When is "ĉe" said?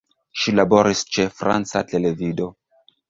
1.17-1.25